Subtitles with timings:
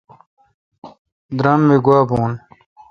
[1.37, 2.31] درام می گوا بھون۔